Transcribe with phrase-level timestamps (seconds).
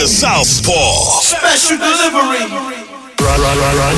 [0.00, 1.20] The Southpaw.
[1.20, 2.40] Special delivery.
[3.20, 3.96] Run, run, run, run.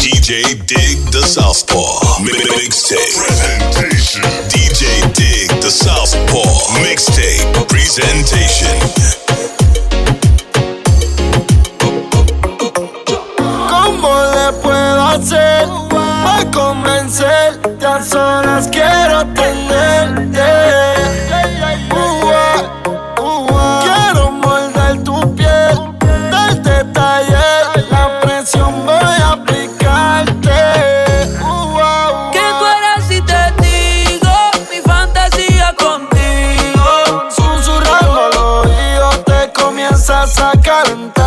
[0.00, 4.22] DJ Dig the Southpaw mixtape presentation.
[4.48, 9.61] DJ Dig the Southpaw mixtape presentation.
[15.22, 20.40] hacer Voy a convencer Tan solas quiero tenerte.
[21.90, 25.78] Uh, uh, Quiero morder tu piel
[26.30, 30.50] Darte taller La presión voy a aplicarte.
[32.32, 34.34] ¿Qué tú eres si te digo
[34.70, 41.21] Mi fantasía contigo Susurrando al oído Te comienzas a calentar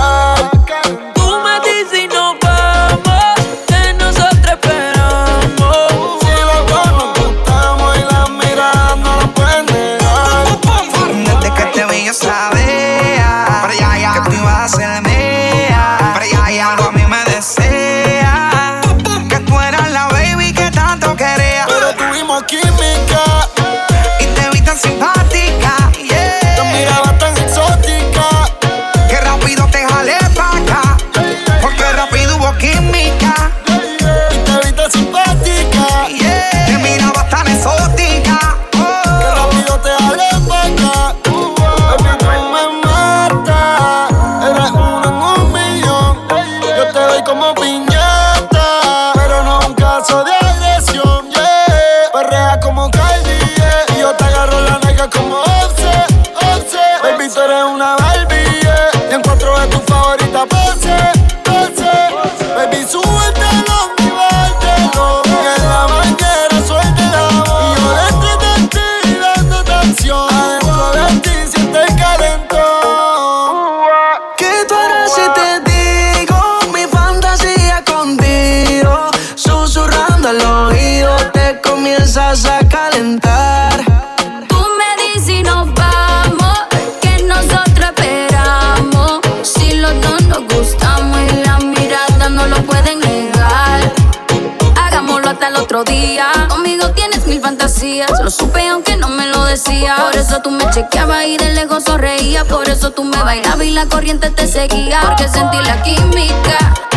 [103.41, 106.94] bailaba la corriente te seguía porque sentí la química.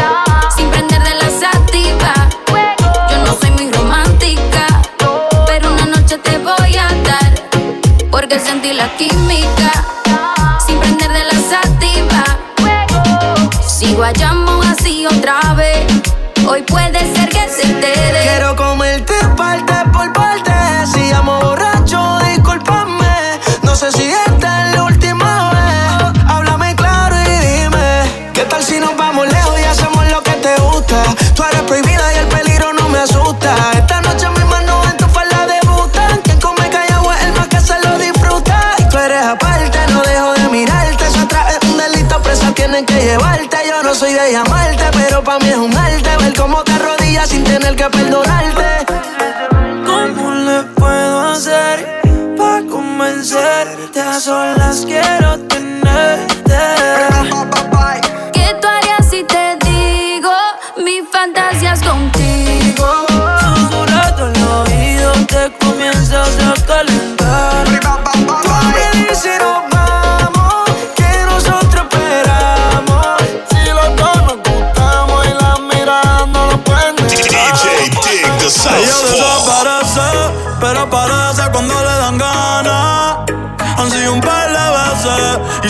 [43.84, 47.44] No soy de llamarte, pero pa' mí es un arte ver cómo te arrodillas sin
[47.44, 48.86] tener que perdonarte.
[49.86, 52.00] ¿Cómo le puedo hacer
[52.36, 53.66] pa' convencer?
[53.68, 54.00] convencerte?
[54.00, 56.37] A solas quiero tenerte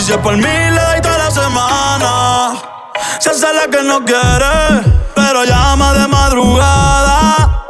[0.09, 2.53] Si por mí le doy toda la semana.
[3.19, 4.81] Se hace la que no quiere,
[5.13, 7.67] pero llama de madrugada.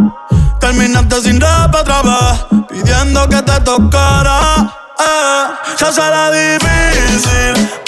[0.57, 4.71] Terminaste sin rap otra vez, pidiendo que te tocara.
[4.99, 5.47] Eh.
[5.75, 7.78] Se hace la difícil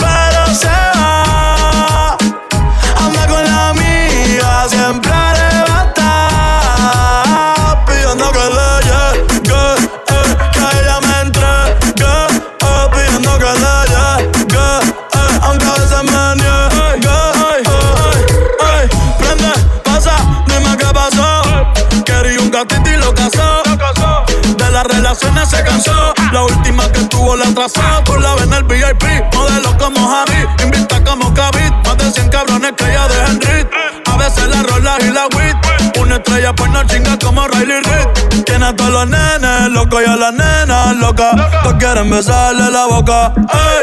[25.45, 26.13] se cansó.
[26.31, 27.81] La última que tuvo la atrasó.
[28.05, 29.03] Por la ven el VIP.
[29.33, 30.45] Modelo como Javi.
[30.63, 31.73] Invita como Kavit.
[31.85, 33.67] Más de 100 cabrones que ella deja en rit.
[34.05, 35.97] A veces la rola y la wit.
[35.99, 38.43] Una estrella pues no chinga como Riley Reid.
[38.45, 41.33] Tiene a todos los nenes locos y a las nenas locas.
[41.63, 43.33] Todos quieren besarle la boca.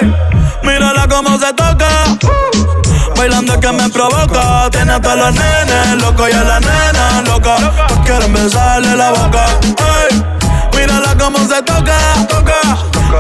[0.00, 0.14] Ey,
[0.62, 1.88] mírala como se toca.
[3.16, 4.70] Bailando que me provoca.
[4.70, 7.60] Tiene a todos los nenes locos y a las nenas locas.
[7.88, 9.46] Todos quieren besarle la boca.
[11.18, 11.98] Como se toca.
[12.28, 12.60] toca.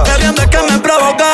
[0.04, 1.24] Queriendo que me provoca.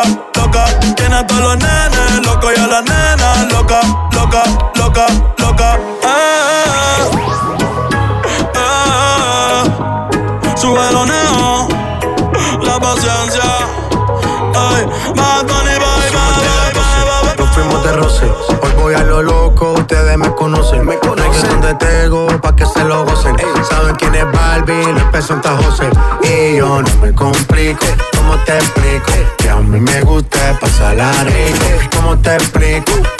[0.00, 0.64] Loca, loca.
[0.96, 3.80] Tiene a todos los nenes locos y a las nenas loca,
[4.12, 4.42] loca,
[4.74, 5.06] loca,
[5.38, 5.78] loca.
[6.02, 7.10] Eh,
[8.24, 9.64] eh, eh.
[10.56, 11.68] Sube lo neo,
[12.62, 13.42] la paciencia.
[14.54, 14.86] Ay,
[15.16, 16.82] Bad Bunny, bye, bye, bye, bye,
[17.22, 17.36] bye.
[17.36, 18.26] Nos fuimos de roce,
[18.62, 20.84] hoy voy a lo loco, ustedes me conocen.
[20.86, 23.36] Me conocen de Tego, pa' que se lo gocen.
[23.68, 25.90] Saben quién es Barbie, les presenta José.
[26.22, 27.86] Y yo no me complico,
[28.16, 29.12] ¿cómo te explico?
[29.70, 31.96] Mí me gusta pasarla rico.
[31.96, 33.19] ¿Cómo te explico?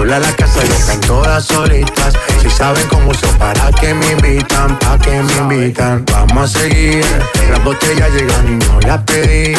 [0.00, 2.14] Sola la casa ya están todas solitas.
[2.40, 6.06] Si saben cómo uso, para que me invitan, pa' que me invitan.
[6.10, 7.04] Vamos a seguir.
[7.50, 9.54] Las botellas llegan y no las pedí.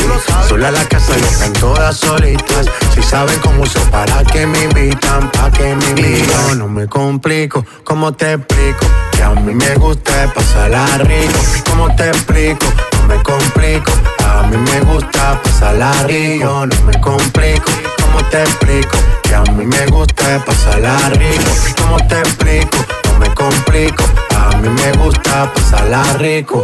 [0.50, 2.66] Sola la casa ya están todas solitas.
[2.96, 6.58] Si saben cómo uso, para que me invitan, pa' que me invitan.
[6.58, 8.88] No me complico, ¿cómo te explico?
[9.12, 11.40] Que a mí me gusta pasarla rico.
[11.70, 12.66] ¿Cómo te explico?
[12.94, 13.92] No me complico.
[14.28, 16.66] A mí me gusta pasarla rico.
[16.66, 17.70] No me complico.
[18.12, 18.98] ¿Cómo te explico?
[19.24, 21.52] Que a mí me gusta pasarla rico.
[21.82, 22.78] ¿Cómo te explico?
[23.06, 24.04] No me complico.
[24.36, 26.64] A mí me gusta pasarla rico.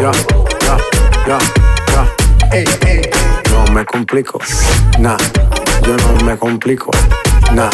[0.00, 0.12] Ya,
[0.64, 0.78] ya,
[1.26, 1.38] ya,
[1.92, 2.56] ya.
[2.56, 3.10] Ey, ey.
[3.50, 4.38] No me complico.
[4.98, 5.16] Nah,
[5.82, 6.90] yo no me complico.
[7.52, 7.70] Nah,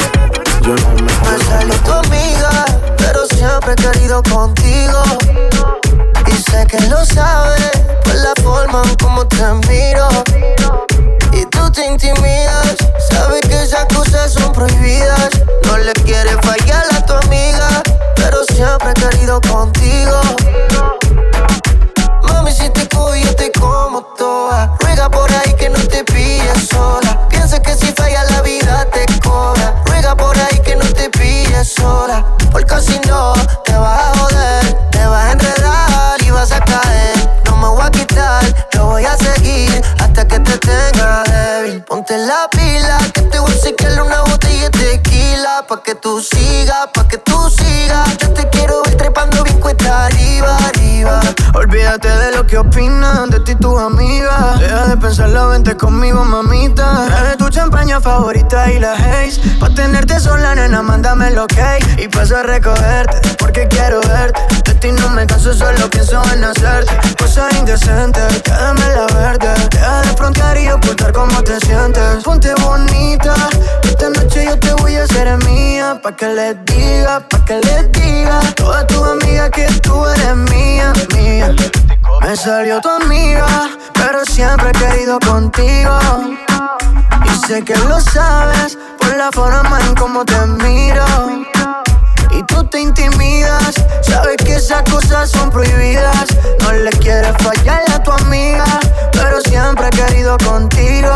[0.62, 1.92] yo no me Me complico.
[1.92, 2.64] amiga,
[2.96, 5.02] pero siempre he querido contigo.
[6.26, 7.70] Y sé que lo sabes
[8.02, 10.08] por la forma en como te miro.
[11.32, 12.76] Y tú te intimidas,
[13.10, 15.30] sabes que esas cosas son prohibidas.
[15.64, 17.82] No le quieres fallar a tu amiga,
[18.16, 20.20] pero siempre he querido contigo.
[22.22, 24.76] Mami, si te cojo yo como toda.
[24.80, 27.28] Ruega por ahí que no te pilles sola.
[27.28, 29.74] Piensa que si falla la vida te cobra.
[29.86, 32.24] Ruega por ahí que no te pilles sola.
[32.50, 33.34] Porque si no,
[33.64, 34.90] te vas a joder.
[34.90, 37.40] Te vas a enredar y vas a caer.
[37.44, 38.42] No me voy a quitar,
[38.74, 40.19] lo voy a seguir hasta
[40.70, 41.82] débil.
[41.84, 45.64] Ponte la pila, que te voy a sacarle una botella de tequila.
[45.68, 48.16] Pa' que tú sigas, pa' que tú sigas.
[48.18, 51.20] Yo te quiero ver trepando bien cuesta arriba, arriba.
[51.54, 54.60] Olvídate de lo que opinan de ti tus amigas.
[54.60, 57.06] Deja de pensarlo, vente conmigo, mamita.
[57.06, 59.40] Trae tu champaña favorita y la haze.
[59.58, 61.60] Pa' tenerte sola, nena, mándame lo que
[61.98, 64.69] Y paso a recogerte, porque quiero verte.
[64.80, 67.14] Ti no me canso, solo pienso en hacerte.
[67.18, 69.52] Cosas indecentes, quédame la verde.
[69.70, 72.24] Deja de frontear y ocultar cómo te sientes.
[72.24, 73.34] Ponte bonita,
[73.82, 76.00] esta noche yo te voy a hacer mía.
[76.02, 78.40] Pa' que les diga, pa' que les diga.
[78.56, 81.54] Toda tu amiga que tú eres mía, mía.
[82.22, 83.46] Me salió tu amiga,
[83.92, 85.98] pero siempre he querido contigo.
[87.26, 91.04] Y sé que lo sabes por la forma en cómo te miro.
[92.40, 96.24] Y tú te intimidas, sabes que esas cosas son prohibidas.
[96.60, 98.64] No le quieres fallar a tu amiga,
[99.12, 101.14] pero siempre he querido contigo.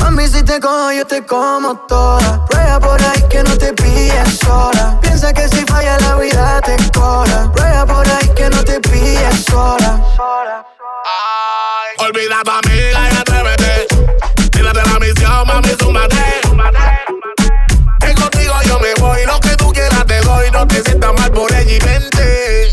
[0.00, 2.44] Mami, si te cojo, yo te como toda.
[2.46, 4.98] Prueba por ahí que no te pilles sola.
[5.00, 7.52] Piensa que si falla la vida te cobra.
[7.52, 10.02] Prueba por ahí que no te pilles sola.
[11.98, 13.86] Olvida a tu amiga y atrévete.
[14.50, 16.43] Tírate la misión, mami, súmate.
[20.74, 22.72] Te sientas mal por ella y vente.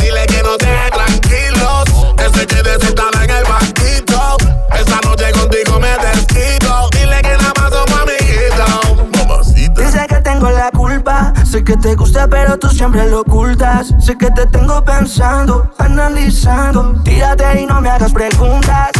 [0.00, 1.84] Dile que no te tranquilos.
[2.18, 4.36] Ese que te en el banquito.
[4.74, 6.88] Esa noche contigo me desquito.
[6.92, 9.18] Dile que nada más somos amiguitos.
[9.18, 9.82] Mamacita.
[9.82, 11.32] Dice que tengo la culpa.
[11.50, 13.94] Sé que te gusta, pero tú siempre lo ocultas.
[13.98, 17.02] Sé que te tengo pensando, analizando.
[17.02, 18.90] Tírate y no me hagas preguntas.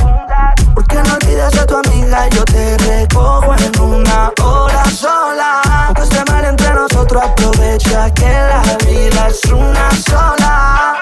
[0.75, 2.29] ¿Por qué no olvidas a tu amiga?
[2.31, 5.61] Yo te recojo en una hora sola.
[5.87, 6.62] Aunque esté mal entre
[7.03, 10.95] nosotros, aprovecha que la vida es una sola.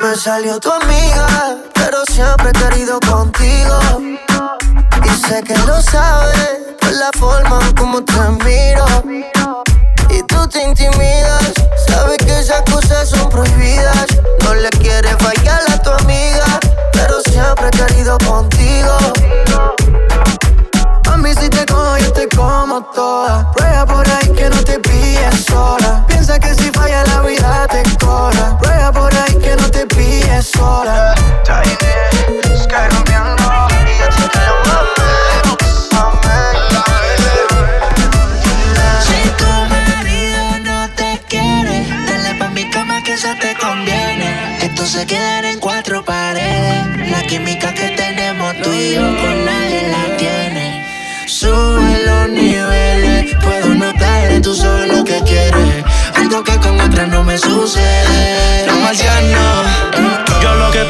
[0.00, 3.78] Me salió tu amiga, pero siempre he querido contigo.
[5.04, 8.84] Y sé que lo sabes por la forma como te miro.
[10.10, 11.52] Y tú te intimidas,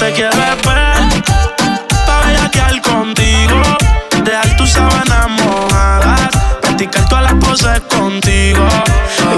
[0.01, 1.23] te quiero es ver,
[2.07, 3.61] pa' bellaquear contigo.
[4.25, 6.31] Dejar tus sábanas mojadas,
[6.63, 8.67] practicar todas las poses contigo.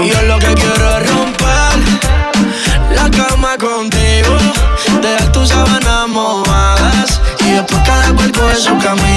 [0.01, 1.75] Y yo lo que quiero es romper
[2.95, 4.37] la cama contigo,
[5.01, 9.12] dejar tus sábanas mojadas y después cada cual coge su camino.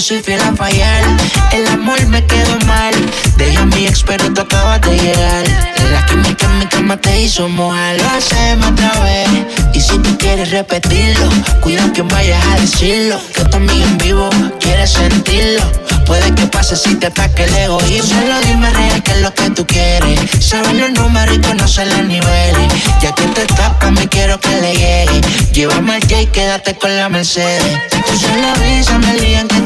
[0.00, 1.04] Soy fiel a fallar.
[1.52, 2.94] El amor me quedó mal.
[3.36, 5.44] Dejé a mi ex, pero tú acabas de llegar.
[5.92, 7.96] La química en mi cama te hizo mojar.
[7.96, 9.28] Lo hacemos otra vez.
[9.74, 11.28] Y si tú quieres repetirlo,
[11.60, 13.20] cuida que vayas a decirlo.
[13.34, 15.62] Que tu amigo en vivo quiere sentirlo.
[16.06, 18.20] Puede que pase si te ataque el egoísmo.
[18.20, 20.18] Solo dime real qué es lo que tú quieres.
[20.40, 22.72] Sabes los números y conocer los niveles.
[23.00, 25.20] Ya que te tapa, me quiero que le llegue.
[25.52, 27.78] Llévame al J quédate con la Mercedes.
[27.90, 29.59] Tú solo avísame el día en que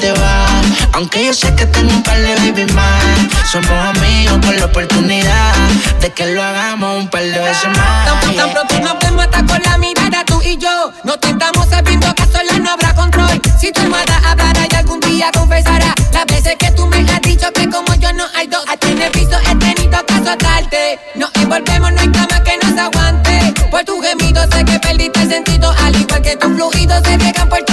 [0.92, 3.02] Aunque yo sé que tengo un par de baby más.
[3.50, 5.54] Somos amigos con la oportunidad
[6.00, 8.20] de que lo hagamos un par de veces más.
[8.23, 10.92] Tan, tan pronto nos vemos hasta con la mirada tú y yo.
[11.04, 13.40] No te estamos sabiendo que sola no habrá control.
[13.58, 17.50] Si tu hermana hablará y algún día confesará las veces que tú me has dicho
[17.52, 18.64] que como yo no hay dos.
[18.68, 20.99] A ti en piso he tenido que azotarte.
[21.14, 23.54] Nos envolvemos, no hay cama que nos aguante.
[23.70, 25.75] Por tu gemido sé que perdiste el sentido.
[25.82, 27.64] Al igual que tus fluidos se riegan por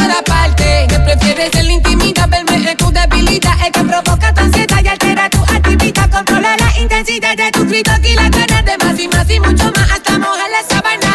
[7.12, 9.92] la intensidad de tus gritos y las ganas de más y más y mucho más.
[9.92, 11.14] Hasta mojar la sábana.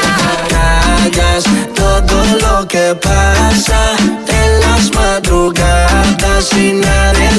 [0.50, 3.96] callas todo lo que pasa
[4.28, 7.30] en las madrugadas y nadie.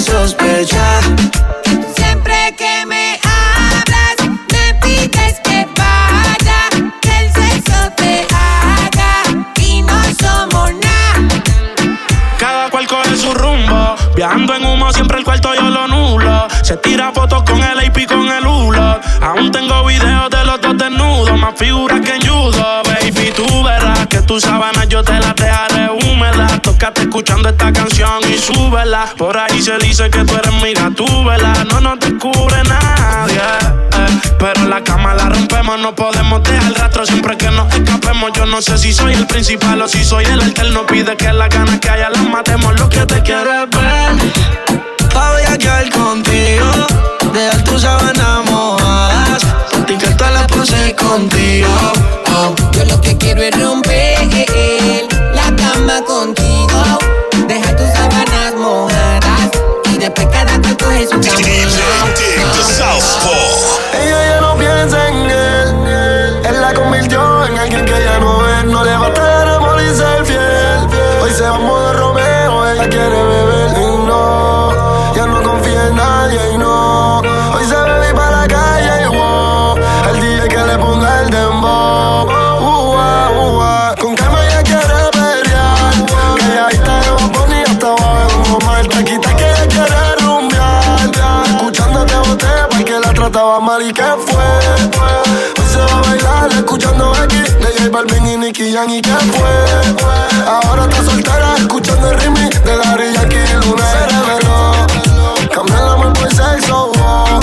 [20.47, 21.37] Los dos desnudos.
[21.39, 23.31] Más figuras que en judo, baby.
[23.35, 26.61] Tú verás que tus sábanas yo te las dejaré húmedas.
[26.61, 29.05] Tócate escuchando esta canción y súbela.
[29.17, 31.53] Por ahí se dice que tú eres mi gatúbela.
[31.69, 33.35] No nos descubre nadie.
[33.37, 34.19] eh.
[34.39, 38.31] Pero la cama la rompemos, no podemos dejar rastro siempre que nos escapemos.
[38.33, 40.85] Yo no sé si soy el principal o si soy el alterno.
[40.87, 42.79] Pide que las ganas que haya las matemos.
[42.79, 44.77] Lo que te quiero es ver.
[45.13, 46.71] Pa' viajar contigo,
[47.33, 48.46] dejar tus sábanas
[51.07, 51.67] contigo.
[52.35, 52.55] Oh.
[52.73, 54.17] Yo lo que quiero es romper
[55.33, 56.99] la cama contigo,
[57.47, 59.49] dejar tus sábanas mojadas
[59.93, 61.71] y después cada cual coge su DJ camino.
[62.17, 64.46] Dig the
[93.29, 94.45] trataba mal y que fue.
[95.59, 99.11] Hoy se va a bailar escuchando X de J Balvin y Nicky Jam y que
[99.11, 100.45] fue.
[100.47, 104.71] Ahora está soltera escuchando el remix de Gary Yankee y Luna se reveló.
[105.53, 106.91] Cambia el amor por sexo.
[106.99, 107.39] Oh,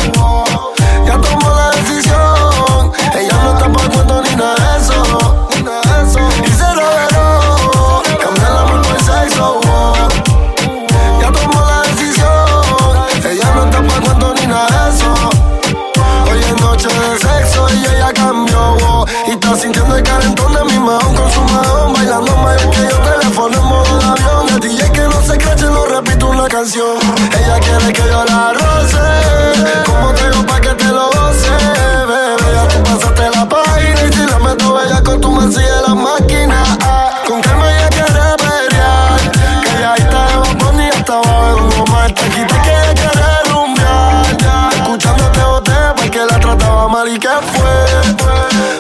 [47.09, 47.85] y que fue.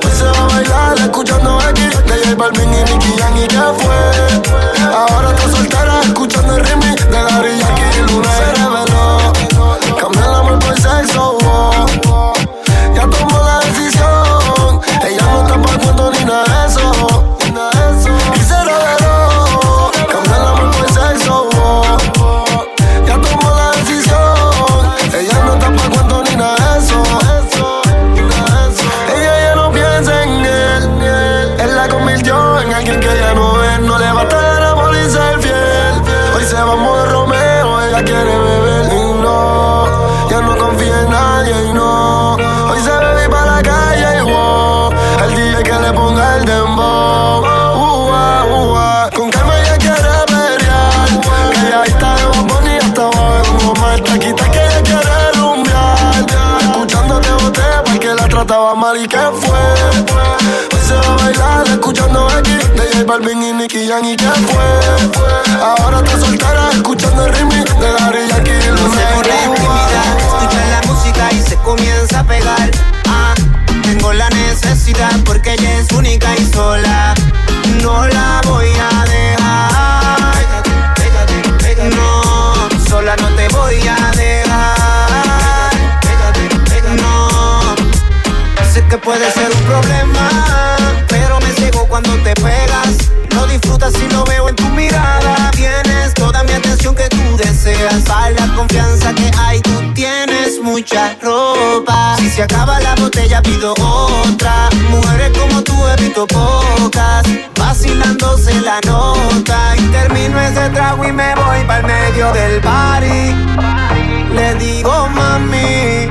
[0.04, 3.56] Hoy se va a bailar escuchando X de J Balvin y Nicky Jam y que
[3.56, 4.94] fue.
[4.94, 8.93] Ahora está soltera escuchando el remix de Gary Yankee y Luna
[58.46, 59.59] trataba mal y que fue.
[60.72, 64.24] Hoy se va a bailar escuchando X de J Balvin y Nicky Jam y que
[64.24, 65.62] fue.
[65.62, 69.22] Ahora está soltera escuchando el remix de Gary Yankee y No se Luna.
[69.22, 72.70] tímida, escucha la música y se comienza a pegar.
[73.09, 73.35] Ah,
[73.83, 77.14] tengo la necesidad porque ella es única y sola.
[77.83, 79.93] No la voy a dejar.
[88.98, 90.76] Puede ser un problema,
[91.09, 93.11] pero me ciego cuando te pegas.
[93.35, 95.50] No disfrutas si lo veo en tu mirada.
[95.52, 98.02] Tienes toda mi atención que tú deseas.
[98.07, 102.16] Para la confianza que hay, tú tienes mucha ropa.
[102.18, 104.68] Si se acaba la botella, pido otra.
[104.90, 107.24] Mujeres como tú he visto pocas.
[107.59, 109.74] Vacilándose la nota.
[109.76, 113.35] Y termino ese trago y me voy para el medio del party.
[114.35, 116.09] Le digo mami,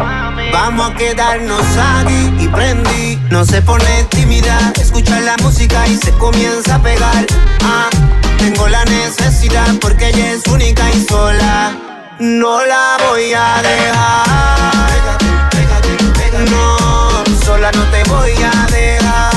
[0.54, 3.20] vamos a quedarnos aquí y prendí.
[3.30, 7.26] No se pone tímida, escucha la música y se comienza a pegar.
[7.64, 7.90] Ah,
[8.38, 11.76] tengo la necesidad porque ella es única y sola.
[12.20, 14.44] No la voy a dejar.
[16.50, 19.33] No, sola no te voy a dejar.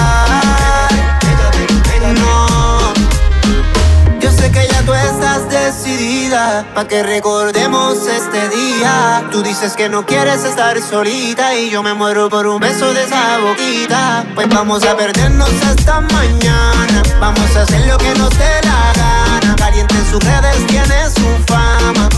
[5.66, 9.24] Decidida Pa' que recordemos este día.
[9.33, 13.02] Tú dices que no quieres estar solita Y yo me muero por un beso de
[13.02, 14.24] esa boquita.
[14.35, 19.57] Pues vamos a perdernos hasta mañana Vamos a hacer lo que nos dé la gana.
[19.57, 22.09] Caliente en sus redes tiene su fama.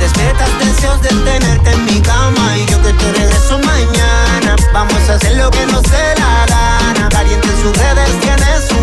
[0.00, 4.56] Despiertas deseos de tenerte en mi cama Y yo que te regreso mañana.
[4.72, 7.08] Vamos a hacer lo que nos dé la gana.
[7.10, 8.75] Caliente en sus redes tiene su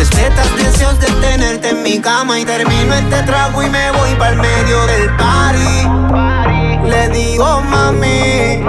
[0.00, 4.30] Despiertas deseos de tenerte en mi cama y termino este trago y me voy para
[4.30, 6.88] el medio del party.
[6.88, 8.62] Le digo mami,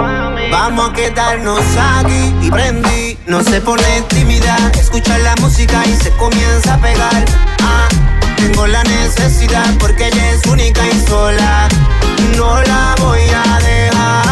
[0.50, 1.58] vamos a quedarnos
[1.96, 3.16] aquí y prendí.
[3.26, 7.24] No se pone tímida, escucha la música y se comienza a pegar.
[7.62, 7.88] Ah,
[8.36, 11.66] tengo la necesidad porque ella es única y sola.
[12.36, 14.22] No la voy a dejar.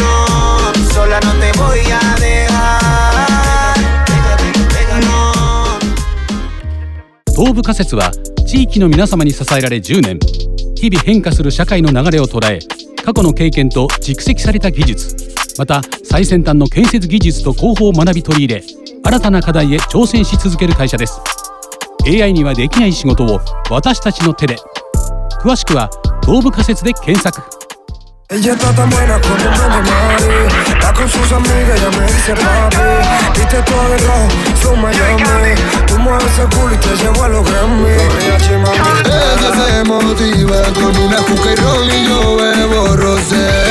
[0.00, 2.31] No, sola no te voy a dejar.
[7.42, 8.12] 東部仮説は
[8.46, 10.20] 地域の皆様に支えられ10年。
[10.76, 12.60] 日々変化する社会の流れを捉え
[13.04, 15.16] 過去の経験と蓄積された技術。
[15.58, 18.62] また最先端の建設技術と工法を学び取り入れ
[19.02, 21.20] 新たな課題へ挑戦し続ける会社です。
[22.06, 24.54] AI にはできない仕事を私たちの手で。
[25.42, 25.90] 詳しくは
[26.24, 27.61] 東部仮説で検索。
[28.32, 33.62] Ella está tan buena como un Mari Está con sus amigas, ella me dice papi Viste
[33.62, 34.28] todo de rojo,
[34.62, 35.54] son Miami
[35.86, 41.18] Tú mueves ese culo y te llevo a los Grammy Ella se motiva con una
[41.18, 43.62] juca y ron y yo bebo rosé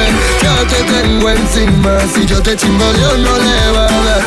[1.29, 1.99] encima.
[2.13, 4.21] Si yo te chingo, Dios no le va a dar.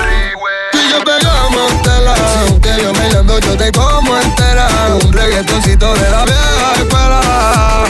[0.72, 2.14] Tú y yo pegamos tela.
[2.62, 4.68] Que yo bailando, yo te como entera.
[5.02, 7.84] Un reggaetoncito de la vieja escuela.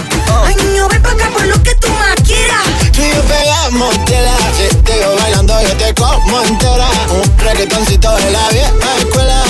[0.46, 2.03] Ay, niño, ven pa' acá por lo que tú más
[2.92, 4.36] Tú y yo pegamos tela.
[4.56, 6.88] Si te yo bailando, yo te como entera.
[7.10, 9.42] Un reggaetoncito de la vieja escuela.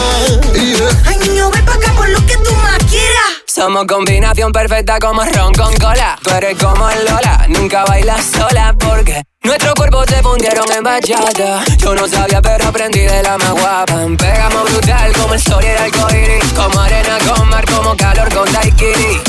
[1.07, 3.45] Ay, niño, ven pa' acá por lo que tú más quieras.
[3.47, 6.19] Somos combinación perfecta como ron con cola.
[6.23, 11.63] Tú eres como Lola, nunca bailas sola porque nuestros cuerpos se fundieron en bachata.
[11.79, 13.95] Yo no sabía, pero aprendí de la más guapa.
[14.19, 16.53] Pegamos brutal como el sol y el arcoíris.
[16.55, 19.21] Como arena con mar, como calor con daiquiri.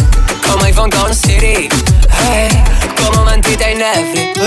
[0.48, 1.70] Como iPhone con Siri.
[2.10, 2.50] Hey,
[3.04, 4.40] como mantita y Netflix.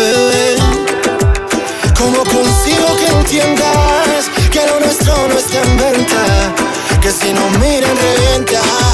[1.97, 6.55] ¿Cómo consigo que entiendas que lo nuestro no está en venta?
[7.01, 8.88] Que si no miran revienta.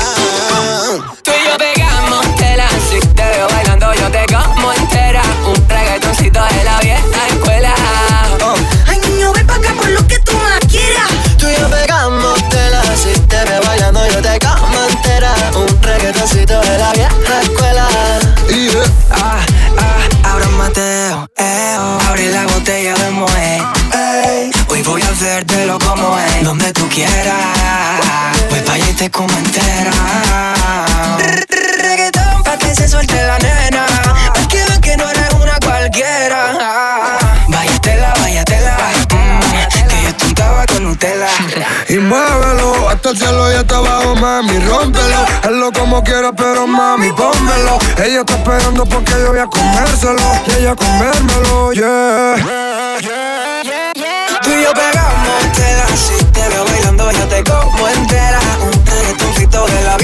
[44.45, 45.25] Mami, rómpelo.
[45.43, 47.79] Hazlo como quieras, pero mami, pónmelo.
[48.05, 50.23] Ella está esperando porque yo voy a comérselo.
[50.47, 52.37] Y ella comérmelo, yeah.
[54.43, 59.67] Tú y yo pegamos tela Si te veo bailando yo te como entera Un reggaetoncito
[59.67, 60.04] de la vieja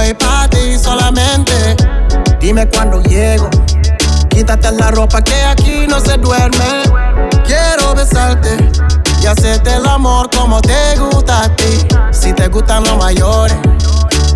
[0.00, 1.76] Estoy para ti solamente.
[2.40, 3.48] Dime cuando llego.
[4.30, 6.82] Quítate la ropa que aquí no se duerme.
[7.44, 8.56] Quiero besarte
[9.22, 11.86] y hacerte el amor como te gusta a ti.
[12.12, 13.56] Si te gustan los mayores.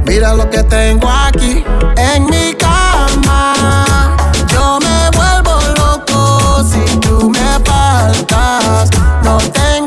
[0.04, 1.64] Mira lo que tengo aquí
[1.96, 4.16] en mi cama.
[4.52, 8.90] Yo me vuelvo loco si tú me faltas.
[9.22, 9.83] No tengo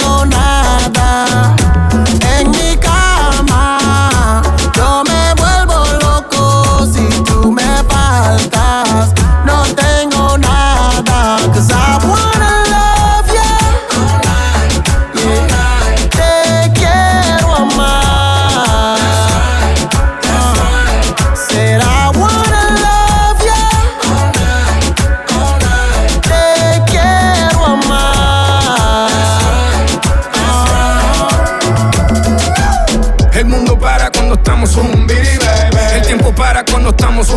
[36.90, 37.30] estamos.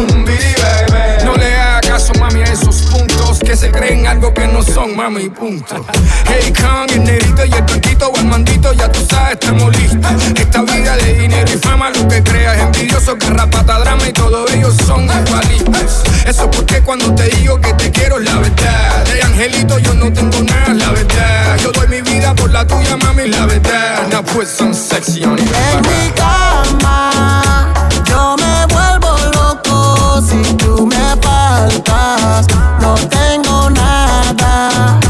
[1.24, 4.96] No le hagas caso, mami, a esos puntos que se creen algo que no son,
[4.96, 5.84] mami, punto.
[6.26, 10.12] Hey, Kong, el negrito y el blanquito o el mandito, ya tú sabes, estamos listos.
[10.36, 14.50] Esta vida de dinero y fama, lo que creas, envidioso, que rapata, drama y todos
[14.52, 16.02] ellos son igualitos.
[16.26, 19.04] Eso porque cuando te digo que te quiero la verdad.
[19.04, 21.56] De angelito yo no tengo nada, la verdad.
[21.58, 24.06] Yo doy mi vida por la tuya, mami, la verdad.
[24.12, 25.38] Now put some sexy on.
[25.38, 27.79] En mi cama
[30.20, 32.46] si tú me faltas.
[32.80, 35.00] No tengo nada.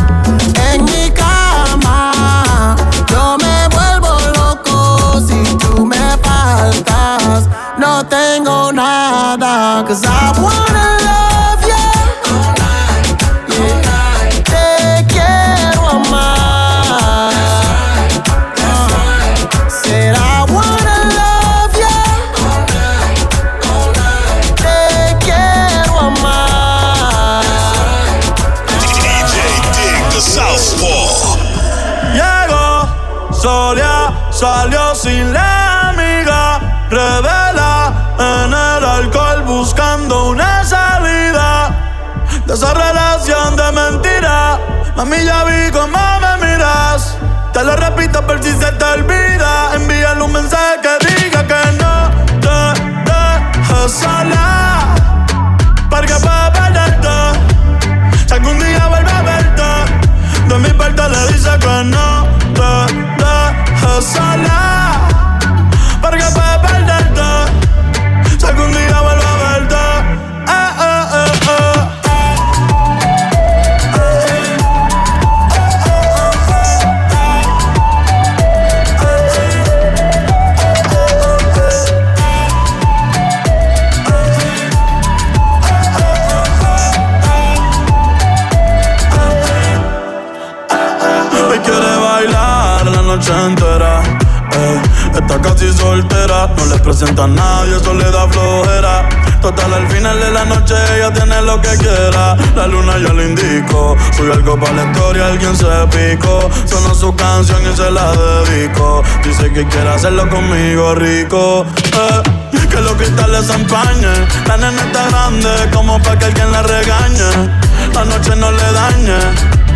[109.30, 111.64] Dice que quiere hacerlo conmigo rico.
[111.94, 112.22] eh.
[112.70, 114.28] Que los cristales se empañen.
[114.46, 117.50] La nena está grande como para que alguien la regañe.
[117.94, 119.18] La noche no le dañe.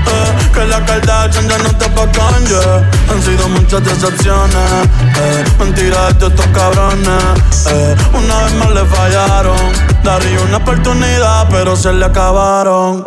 [0.06, 4.70] eh, que la Kardashian ya no te pa' Kanye Han sido muchas decepciones
[5.18, 9.56] eh, Mentiras de estos cabrones eh, Una vez más le fallaron
[10.04, 13.02] Daría una oportunidad pero se le acabaron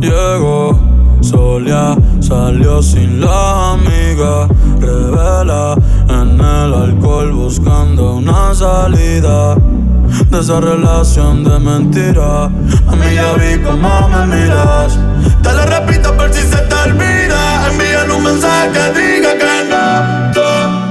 [0.00, 0.78] Llegó
[1.22, 4.48] Solia, salió sin la amiga
[4.80, 5.76] Revela
[6.08, 9.54] en el alcohol buscando una salida
[10.28, 12.44] de esa relación de mentira.
[12.44, 14.98] A mí ya vi cómo me miras.
[15.42, 17.68] Te lo repito por si se te olvida.
[17.70, 20.32] Envíale un mensaje que diga que no.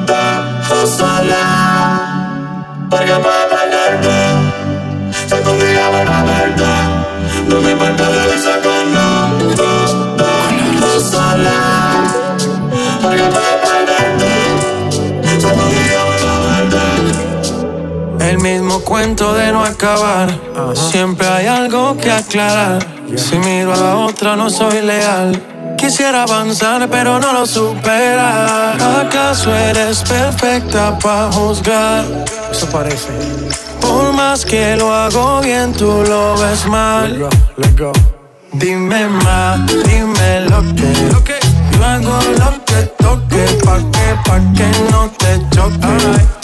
[0.06, 2.42] Te dejas sola.
[2.90, 3.14] Porque
[18.32, 20.30] El mismo cuento de no acabar.
[20.74, 22.80] Siempre hay algo que aclarar.
[23.18, 25.76] Si miro a la otra, no soy leal.
[25.78, 29.02] Quisiera avanzar, pero no lo supera.
[29.02, 32.06] ¿Acaso eres perfecta para juzgar?
[32.50, 33.10] Eso parece.
[33.82, 37.28] Por más que lo hago bien, tú lo ves mal.
[37.58, 37.92] Let's go.
[38.54, 41.41] Dime más, dime lo que.
[41.72, 45.94] Yo hago lo que toque, pa' que, pa' que no te choque.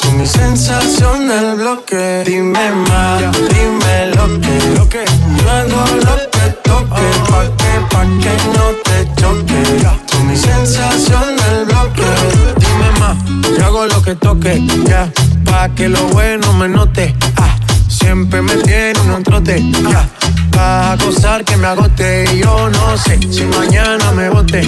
[0.02, 2.24] Tú mi sensación del bloque.
[2.26, 5.06] Dime más, dime lo que.
[5.48, 9.62] Hago lo que toque, pa' que, pa' que no te choque.
[10.10, 12.08] Tú mi sensación del bloque.
[12.60, 13.18] Dime más,
[13.58, 15.10] yo hago lo que toque, ya.
[15.46, 17.16] Pa' que lo bueno me note.
[17.38, 17.56] Ah,
[18.08, 20.08] siempre me tiene un trote, ya.
[20.56, 24.62] Vas a gozar que me agote y yo no sé si mañana me bote.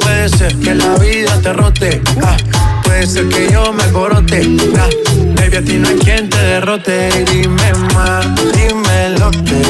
[0.00, 2.02] Puede ser que la vida te rote.
[2.24, 2.36] ah,
[2.82, 4.40] puede ser que yo me corote.
[4.80, 4.88] ah,
[5.36, 7.24] baby, a ti no hay quien te derrote.
[7.30, 9.62] Dime más, dime lo que.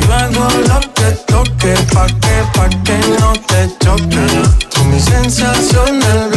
[0.00, 1.74] Yo hago lo que toque.
[1.94, 4.26] Pa' que, pa' que no te choque.
[4.74, 6.31] Tú mi sensación del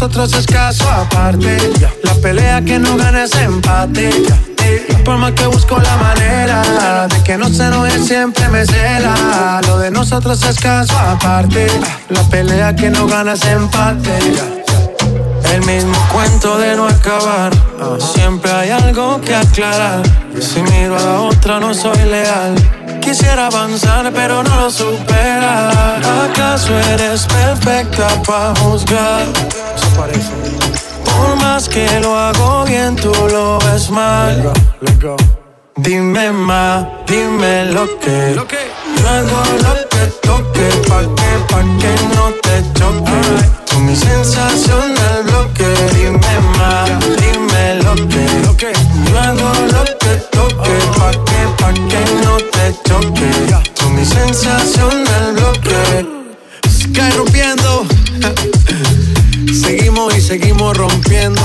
[0.00, 1.58] nosotros es caso aparte.
[2.04, 4.10] La pelea que no gana es empate.
[5.04, 9.60] Por más que busco la manera de que no se enoje, siempre me cela.
[9.66, 11.66] Lo de nosotros es caso aparte.
[12.08, 14.18] La pelea que no gana es empate.
[15.52, 17.52] El mismo cuento de no acabar.
[18.14, 20.00] Siempre hay algo que aclarar.
[20.40, 22.54] Si miro a la otra, no soy leal.
[23.00, 25.96] Quisiera avanzar, pero no lo supera.
[26.24, 29.22] ¿Acaso eres perfecta para juzgar?
[29.74, 30.30] Eso parece.
[31.04, 34.52] Por más que lo hago bien, tú lo ves mal.
[35.76, 38.34] Dime más, dime lo que.
[38.34, 43.20] Yo hago lo que toque, pa' que, pa' que no te choque.
[43.66, 45.66] Tú mi sensación del bloque.
[45.94, 48.72] Dime más, dime lo que.
[49.10, 50.76] Yo hago lo que toque,
[51.60, 53.30] pa' que, no te choque.
[53.74, 56.06] Tú mi sensación del bloque.
[56.68, 57.84] Sky rompiendo.
[59.52, 61.40] Seguimos y seguimos rompiendo.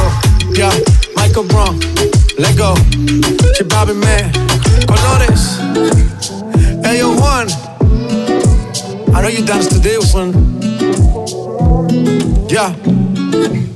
[0.54, 0.69] Ya,
[1.15, 1.80] Michael Brown,
[2.38, 2.73] let's go.
[3.56, 4.32] Chip Bobby Man,
[4.88, 5.60] Colores.
[6.84, 7.47] Hey, yo, Juan.
[9.13, 10.34] I know you danced to this one.
[12.49, 13.74] Yeah.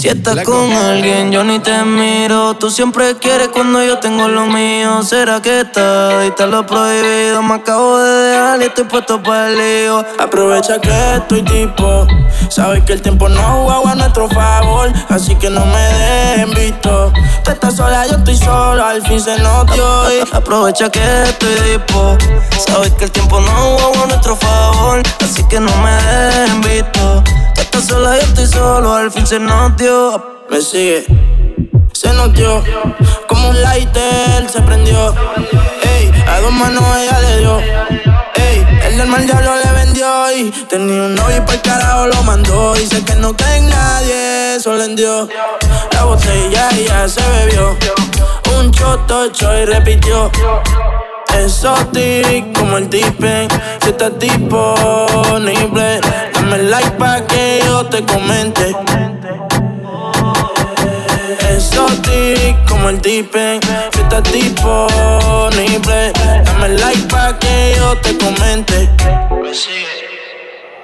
[0.00, 2.54] Si estás con alguien, yo ni te miro.
[2.54, 5.02] Tú siempre quieres cuando yo tengo lo mío.
[5.02, 6.20] ¿Será que está?
[6.20, 7.42] Diste lo prohibido.
[7.42, 10.04] Me acabo de dejar y estoy puesto para el lío.
[10.18, 12.06] Aprovecha que estoy tipo.
[12.48, 14.92] Sabes que el tiempo no juega a nuestro favor.
[15.08, 17.12] Así que no me dejen visto.
[17.44, 18.84] Tú estás sola, yo estoy solo.
[18.84, 20.06] Al fin se notó.
[20.12, 22.16] Y aprovecha que estoy tipo.
[22.66, 25.02] Sabes que el tiempo no juega a nuestro favor.
[25.20, 27.24] Así que no me dejen visto.
[27.58, 28.94] Estás sola, yo estoy solo.
[28.94, 31.04] Al fin se notó me sigue.
[31.92, 32.62] Se notió,
[33.28, 35.14] como un lighter se prendió.
[35.82, 37.58] Ey, a dos manos ella le dio.
[37.58, 40.32] Ey, el del mal diablo le vendió.
[40.36, 42.74] Y tenía un novio y por carajo lo mandó.
[42.74, 45.28] Dice que no cree en nadie, eso le dio.
[45.92, 47.76] La botella ya se bebió.
[48.58, 50.30] Un choto y repitió.
[51.34, 53.48] Exotic como el tipen,
[53.82, 56.00] si estás disponible,
[56.48, 58.74] dame like pa' que yo te comente
[61.50, 63.60] exotic como el tipen.
[63.92, 66.12] Si estás disponible,
[66.44, 68.88] dame like pa' que yo te comente.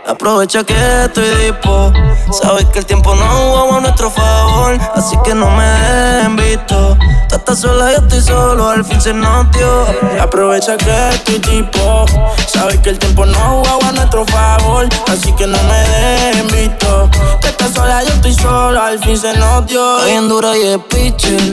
[0.06, 1.92] Aprovecha que estoy dispo.
[2.32, 4.76] Sabes que el tiempo no jugó a nuestro favor.
[4.96, 6.98] Así que no me dejen visto.
[7.28, 8.68] Tú estás sola, yo estoy solo.
[8.68, 9.86] Al fin se notió.
[10.20, 12.04] Aprovecha que estoy tipo.
[12.48, 14.88] Sabes que el tiempo no jugó a nuestro favor.
[15.06, 17.08] Así que no me dejen visto.
[17.40, 18.82] Tú estás sola, yo estoy solo.
[18.82, 19.98] Al fin se notió.
[19.98, 21.52] Estoy en dura y es pitcher.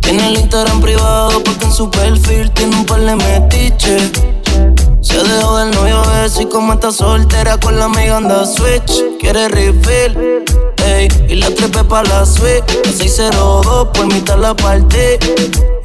[0.00, 4.12] Tiene el Instagram privado porque en su perfil tiene un par de metiches.
[5.06, 9.20] Se dejó del novio ese y como está soltera con la amiga anda switch.
[9.20, 10.42] Quiere refill,
[10.86, 12.64] ey, y la trepe pa' la suite.
[12.84, 14.54] La 602 por mitad la.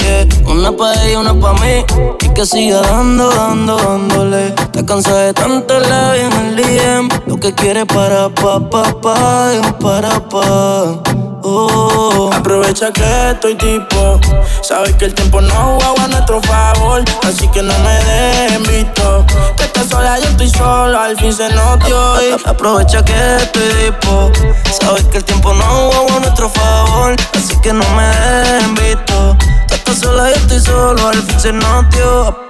[0.02, 0.28] Yeah.
[0.48, 1.86] Una pa' ella, una pa' mí.
[2.22, 4.52] Y que siga dando, dando, dándole.
[4.72, 7.10] Te cansada de tanto la en el DM.
[7.28, 11.22] Lo que quiere para pa, pa, pa, para pa.
[11.44, 12.30] Oh.
[12.34, 14.20] Aprovecha que estoy tipo.
[14.62, 17.04] Sabes que el tiempo no juega a nuestro favor.
[17.24, 19.26] Así que no me dejen visto.
[19.58, 21.00] Que estás sola, yo estoy solo.
[21.00, 22.16] Al fin se notó.
[22.46, 24.32] Aprovecha que estoy tipo.
[24.80, 27.16] Sabes que el tiempo no juega a nuestro favor.
[27.34, 29.38] Así que no me dejen visto.
[29.68, 31.08] Que estás sola, yo estoy solo.
[31.08, 32.48] Al fin se notó.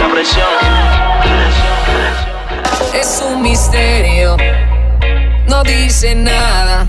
[0.00, 0.46] La presión
[2.94, 4.36] es un misterio,
[5.46, 6.86] no dice nada,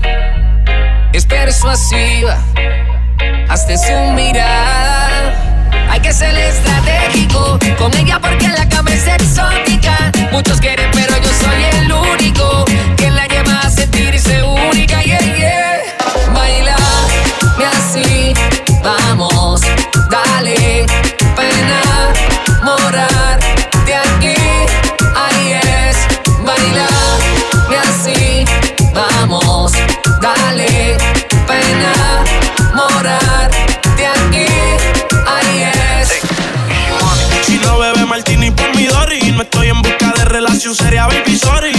[1.12, 2.38] es persuasiva,
[3.48, 5.47] hasta su mirada.
[5.98, 10.12] Hay que ser estratégico con ella porque la cama es exótica.
[10.30, 12.64] Muchos quieren, pero yo soy el único
[12.96, 13.10] que
[40.74, 41.72] seria, baby, sorry.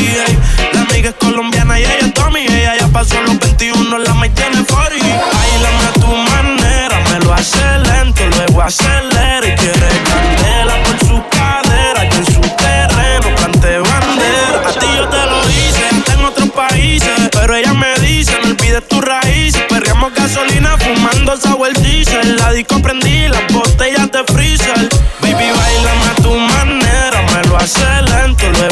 [0.73, 4.29] La amiga es colombiana y ella es Tommy, ella ya pasó los 21, la me
[4.29, 5.05] tiene 40.
[5.05, 11.23] Bailame a tu manera, me lo hace lento, luego acelera y quiere candela por su
[11.29, 14.67] cadera, y en su terreno plante bandera.
[14.67, 18.87] A ti yo te lo hice, en otros países pero ella me dice, no olvides
[18.87, 19.63] tus raíces.
[19.69, 22.35] Perreamos gasolina fumando sour diesel.
[22.37, 24.89] La disco prendí las botellas de freezer.
[25.21, 27.21] Baby, bailame a tu manera.
[27.33, 28.08] Me lo hace lento,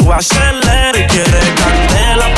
[0.08, 0.98] luego acelera.
[0.98, 2.34] Y quiere candela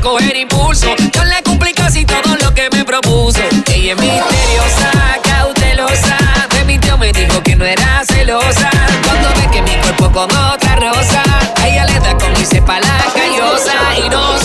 [0.00, 0.94] coger impulso.
[1.12, 3.40] Yo le cumplí casi todo lo que me propuso.
[3.72, 4.90] Ella es misteriosa,
[5.22, 6.16] cautelosa.
[6.50, 8.70] De mi tío me dijo que no era celosa.
[9.04, 11.22] Cuando ve que mi cuerpo con otra rosa,
[11.66, 13.74] ella le da como irse pa' la callosa.
[14.04, 14.39] Y no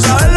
[0.00, 0.27] soy, tú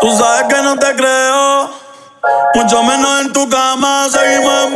[0.00, 1.70] Tú sabes que no te creo.
[2.54, 4.06] Mucho menos en tu cama.
[4.10, 4.74] Seguimos en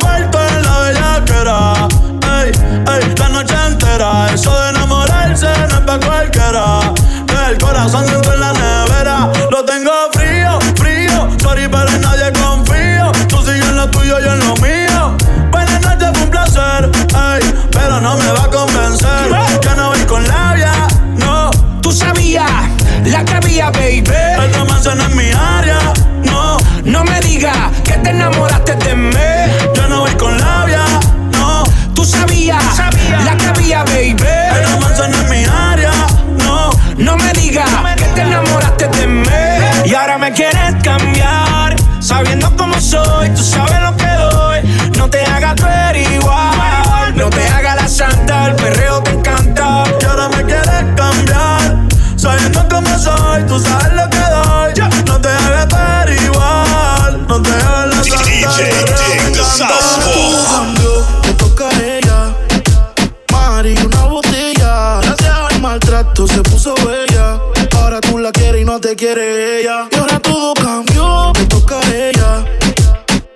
[69.03, 69.89] quiere ella.
[69.91, 72.45] Y ahora todo cambió, me toca a ella.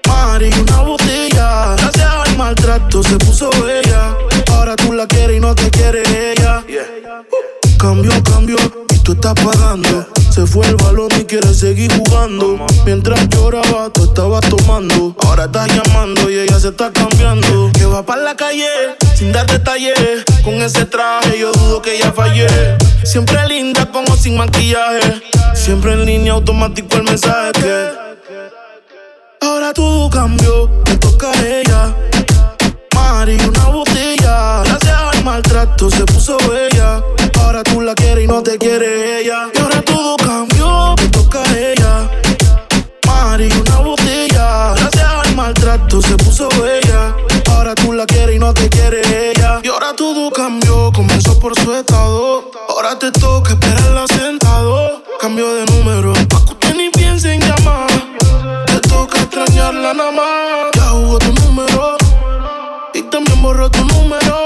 [0.06, 1.74] Mari, una botella.
[1.76, 4.16] Gracias al maltrato se puso bella.
[4.52, 6.02] Ahora tú la quieres y no te quiere
[6.32, 6.62] ella.
[7.78, 8.56] Cambio, cambio,
[8.94, 10.04] y tú estás pagando.
[10.30, 12.66] Se fue el balón y quieres seguir jugando.
[12.84, 15.14] Mientras lloraba, tú estabas tomando.
[15.24, 17.70] Ahora estás llamando y ella se está cambiando.
[17.72, 18.66] Que va para la calle
[19.14, 20.24] sin dar detalles.
[20.42, 22.48] Con ese traje yo dudo que ella fallé.
[23.04, 25.22] Siempre linda con o sin maquillaje.
[25.54, 27.92] Siempre en línea automático el mensaje.
[29.40, 31.94] Ahora todo cambió, me toca a ella.
[32.92, 34.62] Mari, una botella.
[34.64, 37.15] Gracias al maltrato se puso bella.
[38.26, 39.48] Y no te quiere ella.
[39.54, 42.10] Y ahora todo cambió, me toca a ella.
[43.06, 44.74] Mari, una botella.
[44.74, 47.14] Gracias al maltrato se puso bella.
[47.50, 49.00] Ahora tú la quieres y no te quiere
[49.30, 49.60] ella.
[49.62, 52.50] Y ahora todo cambió, comenzó por su estado.
[52.68, 55.02] Ahora te toca esperarla sentado.
[55.20, 57.88] Cambio de número, pa' que usted ni piense en llamar.
[58.66, 60.66] Te toca extrañarla nada más.
[60.74, 61.96] Ya jugó tu número
[62.92, 64.45] y también borró tu número.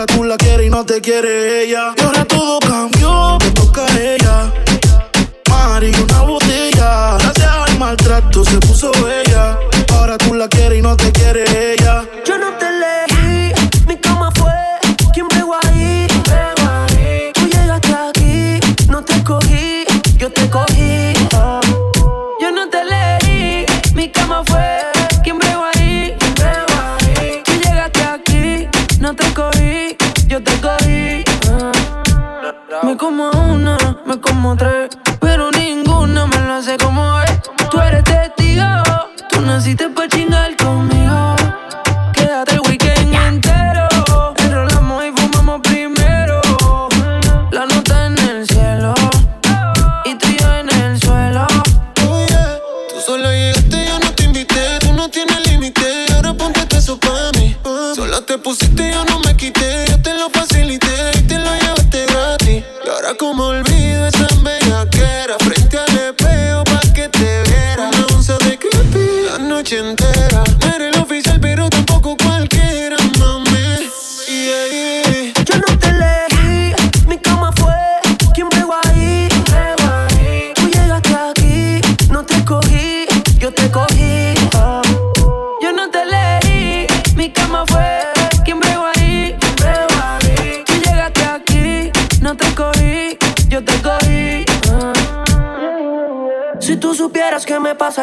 [0.00, 1.92] Ahora tú la quieres y no te quiere ella.
[1.94, 4.50] Y ahora todo cambió, te toca a ella.
[5.50, 7.18] Mari, una botella.
[7.18, 9.58] Gracias al maltrato se puso bella.
[9.92, 11.44] Ahora tú la quieres y no te quiere
[33.00, 34.90] Me como una, me como tres.
[35.20, 37.40] Pero ninguna me lo hace como es.
[37.70, 38.62] Tú eres testigo,
[39.30, 40.49] tú naciste pa' chingar.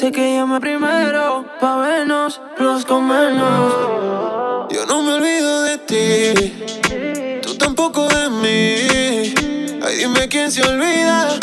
[0.00, 4.70] Sé que llamé primero pa' vernos, los comernos.
[4.70, 9.78] Yo no me olvido de ti, tú tampoco de mí.
[9.84, 11.38] Ay, dime quién se olvida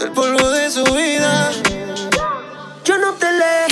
[0.00, 1.52] del polvo de su vida.
[2.82, 3.69] Yo no te leo.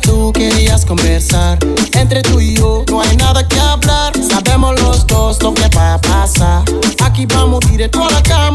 [0.00, 1.58] tú querías conversar.
[1.92, 4.12] Entre tú y yo no hay nada que hablar.
[4.28, 6.62] Sabemos los dos lo que va a pasar.
[7.02, 8.49] Aquí vamos directo a la cama.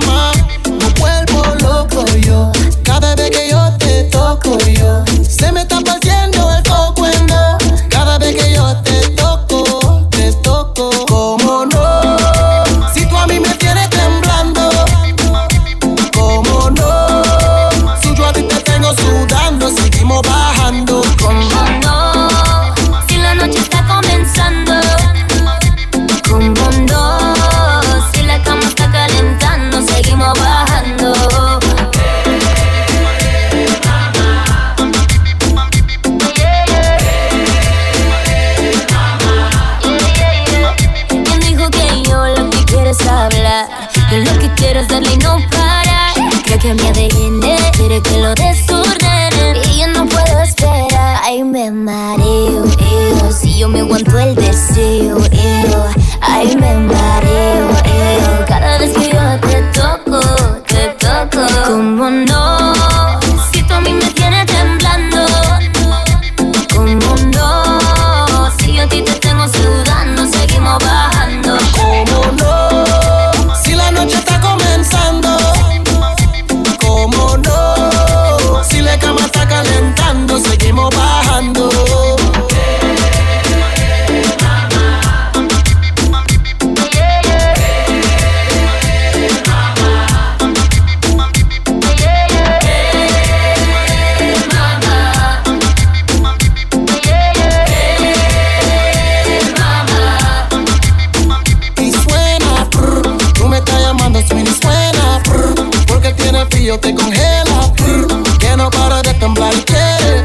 [106.95, 107.73] congela.
[107.75, 109.53] Prr, que no para de temblar.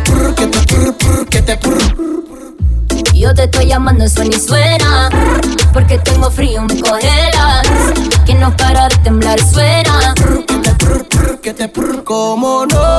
[0.05, 2.01] Prr, que te prr, prr, que te prr.
[3.15, 5.11] Yo te estoy llamando, eso ni suena.
[5.73, 7.67] Porque tengo frío, me congelas.
[8.25, 10.15] Que no para de temblar, suena.
[10.47, 12.03] Que te prr, prr, que te prr.
[12.05, 12.90] Como no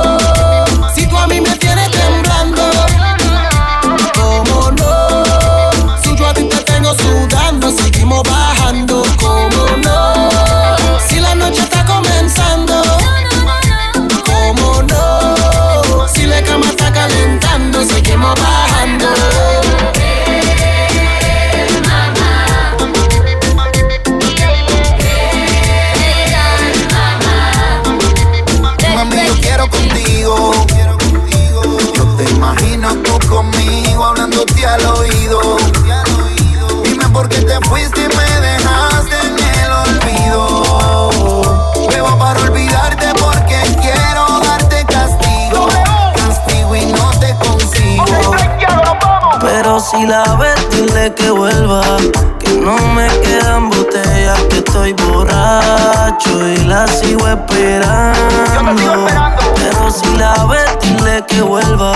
[50.12, 51.80] la ves, dile que vuelva.
[52.38, 59.06] Que no me quedan botellas, que estoy borracho y la sigo esperando.
[59.56, 61.94] Pero si la ves, dile que vuelva.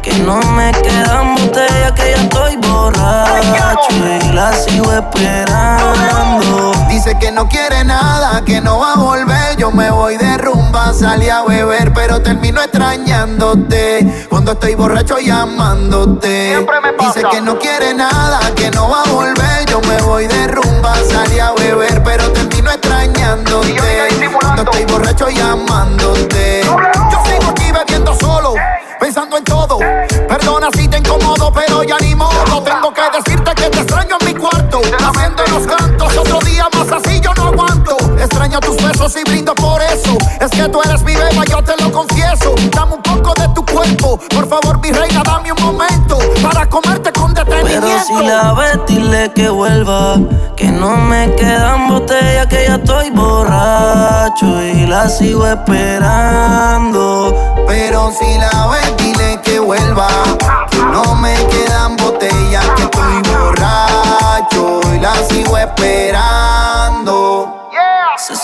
[0.00, 6.72] Que no me quedan botellas, que ya estoy borracho y la sigo esperando.
[6.88, 9.56] Dice que no quiere nada, que no va a volver.
[9.56, 14.25] Yo me voy de rumba, salí a beber, pero termino extrañándote.
[14.46, 16.64] Cuando estoy borracho llamándote.
[17.00, 19.66] Dice que no quiere nada, que no va a volver.
[19.68, 23.74] Yo me voy de rumba, salí a beber, pero termino extrañándote.
[24.40, 26.62] Cuando estoy borracho llamándote.
[26.62, 28.54] Yo sigo aquí bebiendo solo,
[29.00, 29.80] pensando en todo.
[30.28, 32.62] Perdona si te incomodo, pero ya ni modo.
[32.62, 34.80] Tengo que decirte que te extraño en mi cuarto.
[34.80, 37.96] Haciendo los cantos, otro día más así yo no aguanto.
[38.16, 40.16] Extraño tus besos y brindo por eso.
[40.40, 42.54] Es que tú eres mi beba, yo te lo confieso.
[42.70, 43.02] Dame un
[43.94, 47.86] Por favor, mi reina, dame un momento para comerte con detenimiento.
[47.86, 50.16] Pero si la ves, dile que vuelva.
[50.56, 57.34] Que no me quedan botellas, que ya estoy borracho y la sigo esperando.
[57.66, 60.08] Pero si la ves, dile que vuelva.
[60.70, 67.55] Que no me quedan botellas, que estoy borracho y la sigo esperando.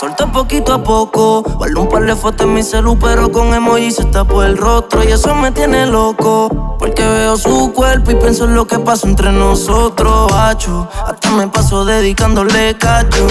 [0.03, 1.43] Solta poquito a poco.
[1.43, 5.01] Guardo un par de fotos en mi celu, pero con emoji se tapó el rostro.
[5.01, 6.75] Y eso me tiene loco.
[6.77, 10.89] Porque veo su cuerpo y pienso en lo que pasó entre nosotros, hacho.
[11.07, 13.25] Hasta me paso dedicándole cacho.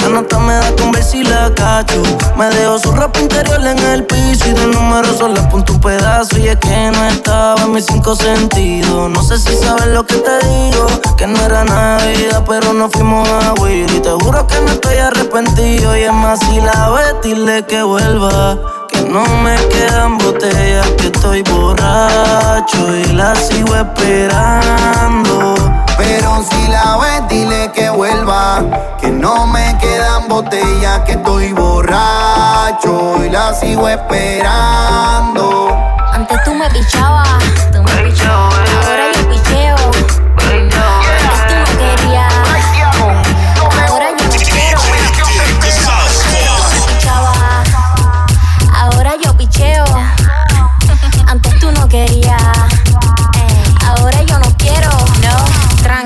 [0.00, 2.02] La nota me da con ver si la cacho.
[2.36, 6.36] Me dejo su ropa interior en el piso y de número solo apunto un pedazo.
[6.38, 9.08] Y es que no estaba en mis cinco sentidos.
[9.08, 10.86] No sé si sabes lo que te digo.
[11.16, 13.88] Que no era Navidad, pero no fuimos a huir.
[13.94, 15.96] Y te juro que no estoy arrepentido.
[15.96, 16.02] Y
[16.36, 18.56] si la ves, dile que vuelva.
[18.88, 25.54] Que no me quedan botellas, que estoy borracho y la sigo esperando.
[25.96, 28.62] Pero si la ves, dile que vuelva.
[29.00, 35.68] Que no me quedan botellas, que estoy borracho y la sigo esperando.
[36.12, 37.28] Antes tú me pichabas,
[37.72, 38.68] tú me pichabas.
[38.86, 39.76] Ahora yo picheo.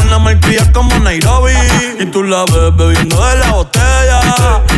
[0.00, 1.52] Una marquilla como Nairobi.
[1.98, 4.20] Y tú la ves bebiendo de la botella.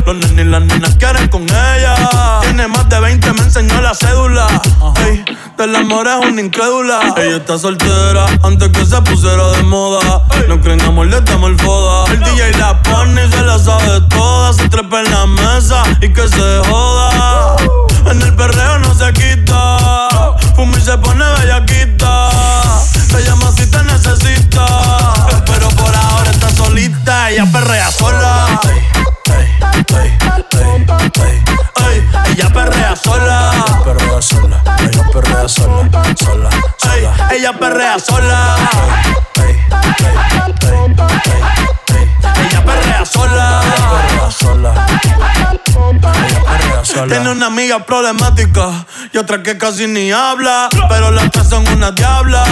[0.07, 1.95] Los nenes y las nenas quieren con ella.
[2.43, 4.47] Tiene más de 20, me enseñó la cédula.
[5.07, 5.25] Ey,
[5.57, 7.15] del amor es una incrédula.
[7.17, 10.23] Ella está soltera antes que se pusiera de moda.
[10.49, 12.13] No creen amor, le damos el foda.
[12.13, 14.53] El DJ la pone y se la sabe toda.
[14.53, 17.57] Se trepa en la mesa y que se joda.
[18.11, 20.37] En el perreo no se quita.
[20.55, 22.74] Fuma y se pone bellaquita.
[23.15, 24.67] Te llama si te necesita.
[25.47, 27.31] Pero por ahora está solita.
[27.31, 28.61] Ella perrea sola.
[31.87, 33.51] Ey, ella perrea sola.
[33.85, 34.63] Perrea sola.
[34.81, 35.89] Ella perrea sola.
[36.17, 36.51] Sola.
[36.77, 37.31] sola.
[37.31, 38.57] ella perrea sola.
[43.05, 44.87] Ella perrea sola.
[46.01, 47.07] Perrea sola.
[47.07, 50.69] Tiene una amiga problemática y otra que casi ni habla.
[50.89, 52.45] Pero las tres son una diabla.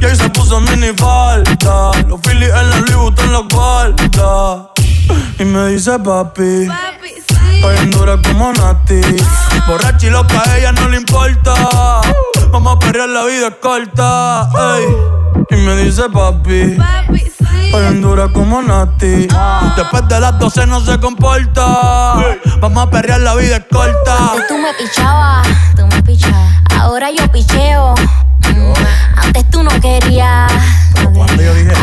[0.00, 1.90] Y ahí se puso mini falta.
[2.08, 4.70] Los Phillies en la Louis Vuitton los guarda.
[5.38, 6.68] Y me dice papi.
[7.54, 9.00] Estoy en dura como Nati.
[9.68, 11.54] Borracha y loca, a ella no le importa.
[12.50, 14.48] Vamos a perrear, la vida es corta.
[14.78, 15.21] ey.
[15.50, 16.78] Y me dice papi.
[17.64, 19.28] Estoy en dura como Nati.
[19.76, 21.64] Después de las 12 no se comporta.
[22.60, 24.16] Vamos a perrear, la vida es corta.
[24.32, 26.52] Antes tú me pichabas, tú me pichabas.
[26.78, 27.94] Ahora yo picheo.
[28.54, 28.72] Mm,
[29.22, 30.50] Antes tú no querías.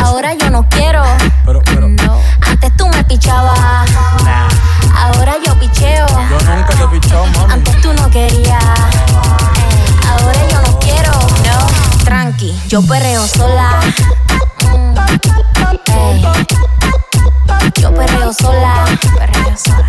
[0.02, 1.02] Ahora yo no quiero.
[1.88, 2.20] No.
[2.46, 3.58] Antes tú me pichabas.
[4.94, 6.06] Ahora yo picheo.
[6.06, 7.52] Yo nunca te he pichado, mami.
[7.52, 8.64] Antes tú no querías.
[10.08, 11.29] Ahora yo no quiero.
[12.10, 12.16] No.
[12.16, 13.80] Tranqui, yo perreo sola.
[14.64, 14.96] Mm,
[15.94, 16.22] ey.
[17.80, 18.84] Yo perreo sola.
[19.16, 19.86] Perreo sola.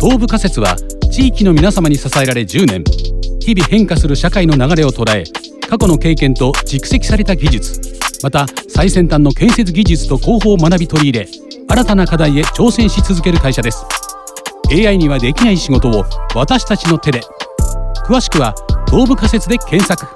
[0.00, 0.76] 東部仮説は
[1.10, 2.84] 地域の皆様に支えられ10年
[3.40, 5.24] 日々変化する社会の流れを捉え
[5.68, 7.80] 過去の経験と蓄積された技術
[8.22, 11.28] また最先端の建設技術と工法を学び取り入れ
[11.68, 13.84] 新たな課題へ挑戦し続ける会社です
[14.70, 16.04] AI にはできない仕事を
[16.34, 17.20] 私たちの手で
[18.08, 18.54] 詳しくは
[18.88, 20.06] 東部仮説で検索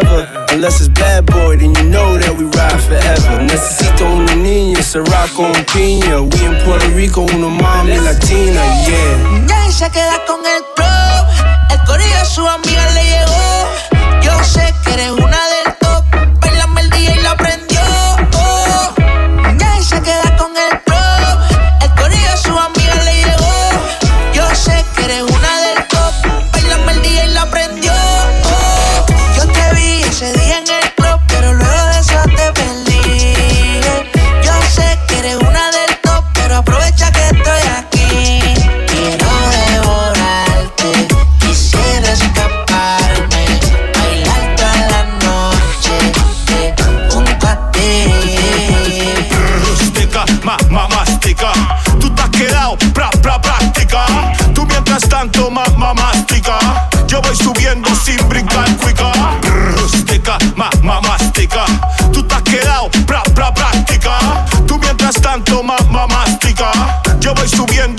[0.00, 0.46] forever.
[0.50, 3.42] Unless it's bad boy, then you know that we ride forever.
[3.42, 6.20] Necesito una niña, Ciroc con piña.
[6.20, 9.46] We in Puerto Rico, una mami latina, yeah.
[9.46, 11.26] Ya se queda con el club.
[11.70, 14.22] El corillo de su amiga le llegó.
[14.22, 14.85] Yo sé que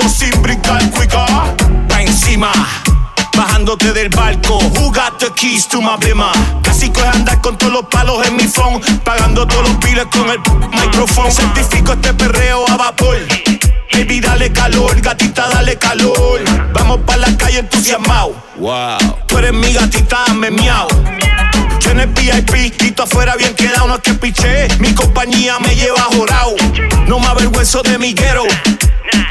[0.09, 1.25] sin brincar cuica.
[1.87, 2.51] Pa' encima.
[3.35, 6.31] Bajándote del barco, who got the keys to my bima?
[6.63, 10.27] Casi coge andar con todos los palos en mi phone, pagando todos los biles con
[10.29, 10.39] el
[10.71, 11.29] micrófono.
[11.29, 13.17] Certifico este perreo a vapor.
[13.93, 16.41] Baby, dale calor, gatita, dale calor.
[16.73, 18.35] Vamos pa' la calle entusiasmado.
[18.57, 18.97] Wow.
[19.27, 20.87] Tú eres mi gatita, me miau.
[21.79, 24.67] Yo en el VIP y tú afuera bien quedado, no es que piché.
[24.79, 26.55] Mi compañía me lleva jorado.
[27.07, 28.43] No me avergüenzo de mi guero.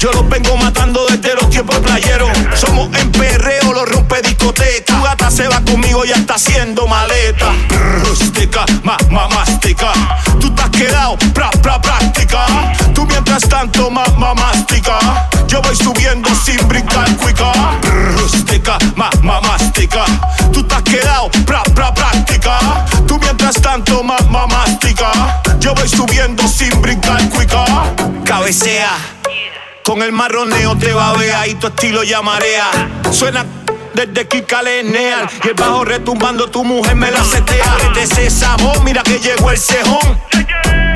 [0.00, 2.30] Yo los vengo matando desde los tiempos playeros.
[2.54, 4.84] Somos en perreo, los rompe discoteca.
[4.86, 7.52] Tu gata se va conmigo, ya está haciendo maleta.
[8.02, 9.92] Rústica, ma, ma, mastica.
[10.40, 12.46] Tú te has quedado, pra, pra, práctica.
[12.94, 14.98] Tú mientras tanto, ma, ma, mastica.
[15.48, 17.52] Yo voy subiendo sin brincar cuica.
[18.16, 20.04] Rústica, ma, ma, mastica.
[20.52, 22.58] Tú te has quedado, pra, pra, práctica.
[23.06, 25.10] Tú mientras tanto, ma, ma, mastica.
[25.58, 27.64] Yo voy subiendo sin brincar cuica.
[28.24, 29.15] Cabecea.
[29.86, 32.68] Con el marroneo te babea y tu estilo ya marea.
[33.12, 33.46] Suena
[33.94, 37.76] desde que calenean y el bajo retumbando tu mujer me la setea.
[37.94, 40.20] Desde sésamo, mira que llegó el cejón.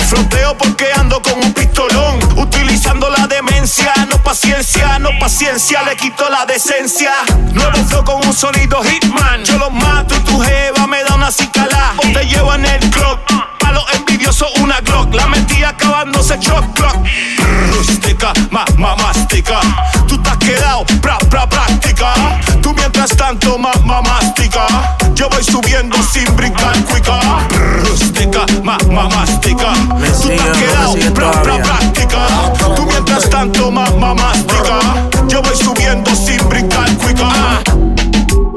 [0.08, 5.96] Fronteo porque ando con un pistolón, utilizando la demencia demencia, no paciencia, no paciencia, le
[5.96, 7.12] quito la decencia.
[7.52, 9.44] Nuevo flow con un sonido hitman.
[9.44, 11.94] Yo lo mato y tu jeva me da una cicala.
[11.98, 13.18] O te llevo en el club.
[13.60, 15.14] Pa' los envidiosos una Glock.
[15.14, 16.96] La mentira acabándose chop clock.
[17.72, 19.60] Rústica, ma, ma, mastica.
[20.06, 22.12] Tú te has quedado, pra, pra, práctica.
[22.62, 24.66] Tú mientras tanto, ma, ma, mastica.
[25.14, 27.18] Yo voy subiendo sin brincar cuica.
[27.82, 29.72] Rústica, ma, ma, mastica.
[30.22, 32.26] Tú te has quedado, pra, pra, práctica.
[32.76, 34.78] Tú mientras tanto, ma, ma, mastica.
[35.28, 37.28] Yo voy subiendo sin brincar cuica.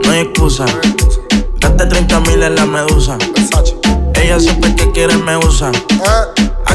[0.03, 0.65] No hay excusa.
[1.59, 3.17] Gaste 30 mil en la medusa.
[4.13, 5.71] Ella siempre que quiere me usa.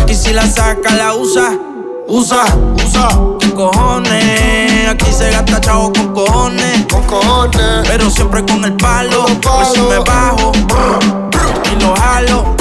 [0.01, 1.59] Aquí si la saca, la usa.
[2.07, 2.45] Usa,
[2.85, 3.09] usa.
[3.39, 4.89] ¿Qué cojones?
[4.89, 6.87] Aquí se gasta chavo con cojones.
[6.91, 7.87] Con cojones.
[7.87, 9.27] Pero siempre con el palo.
[9.43, 10.53] Por si me bajo.
[10.53, 12.55] Y lo jalo.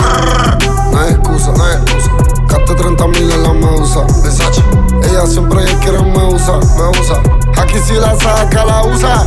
[0.91, 2.11] No hay excusa, no hay excusa.
[2.47, 4.01] Gaste 30 mil en la medusa.
[4.23, 4.63] Versace.
[5.03, 7.36] Ella siempre quiere me usa, me usa.
[7.78, 9.23] Aquí si la saca, la usa.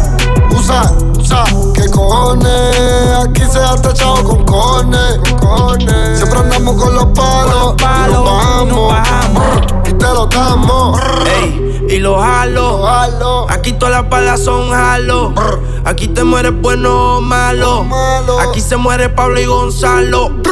[0.51, 1.45] Usa, usa.
[1.73, 2.77] ¿Qué cojones?
[3.25, 5.19] Aquí se gasta chavo con cojones.
[5.19, 6.19] Con cojones.
[6.19, 7.77] Siempre andamos con los palos.
[7.79, 9.57] y nos bajamos.
[9.89, 11.01] Y te lo damos.
[11.39, 13.49] Ey, y lo jalo.
[13.49, 15.33] Aquí todas las balas son jalo.
[15.85, 17.87] Aquí te mueres bueno o malo.
[18.41, 20.43] Aquí se muere Pablo y Gonzalo.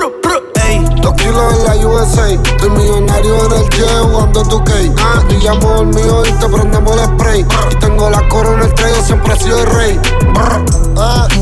[1.29, 2.29] Kilos en la USA.
[2.33, 4.93] Estoy millonario en el jet jugando tu cake.
[5.29, 7.47] Te llamo el mío y te prendemos el spray.
[7.71, 10.01] Y tengo la corona, el traigo, siempre he sido el rey.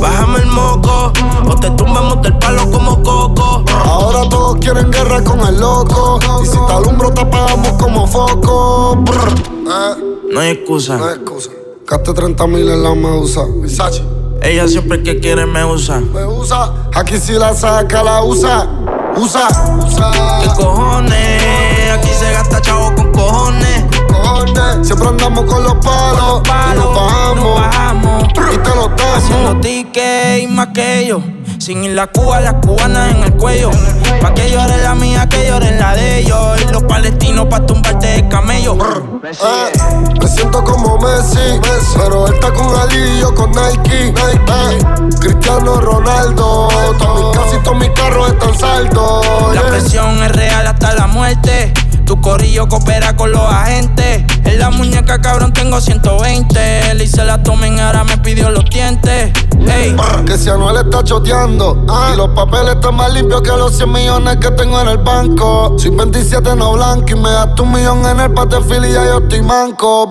[0.00, 1.12] Bájame el moco.
[1.48, 3.64] O te tumbamos del palo como coco.
[3.84, 6.18] Ahora todos quieren guerra con el loco.
[6.42, 9.04] Y si te alumbro, te apagamos como foco.
[9.08, 10.96] Eh, No hay excusa.
[10.96, 11.50] No hay excusa.
[11.86, 13.42] Gaste 30 mil en la medusa.
[13.60, 14.02] Versace.
[14.42, 16.00] Ella siempre que quiere me usa.
[16.00, 16.72] Me usa.
[16.94, 18.68] Aquí si la saca, la usa.
[19.16, 19.48] Usa,
[19.78, 20.10] usa.
[20.42, 21.90] ¿Qué cojones?
[21.92, 23.84] Aquí se gasta chavo con cojones.
[24.08, 24.86] Cojones.
[24.86, 26.42] Siempre andamos con los palos.
[26.46, 28.24] y nos bajamos.
[28.52, 29.60] Y te lo Haciendo damos.
[29.62, 31.22] tickets y más que ellos.
[31.66, 33.72] Sin ir la Cuba, las cubanas en el cuello.
[34.20, 36.62] Pa' que llore la mía, que lloren la de ellos.
[36.62, 38.78] Y los palestinos pa' tumbarte de camello.
[39.24, 39.72] Eh,
[40.20, 41.60] me siento como Messi,
[41.96, 44.14] pero él está con Ali y yo con Nike.
[44.16, 44.78] Eh,
[45.18, 46.68] Cristiano Ronaldo,
[47.00, 49.26] todo mi- casi todos mis carros están saldos.
[49.52, 51.74] La presión es real hasta la muerte.
[52.06, 54.24] Tu corillo coopera con los agentes.
[54.44, 56.94] En la muñeca, cabrón, tengo 120.
[56.94, 59.32] Le hice la tomen, ahora me pidió los dientes.
[59.68, 63.90] Ey, Que si Anuel está choteando Y los papeles están más limpios que los 100
[63.90, 68.06] millones que tengo en el banco Soy 27 no blanco y me das un millón
[68.06, 70.08] en el patefil y ya yo estoy manco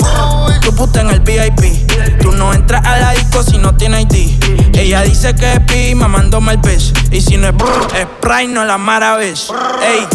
[0.66, 1.88] tu puta en el VIP.
[2.22, 4.76] Tú no entras a la disco si no tienes ID.
[4.76, 6.92] Ella dice que es pi, mamándome el pez.
[7.12, 9.54] Y si no es brr, es Pride, no la maravilla.
[9.84, 10.08] Ey,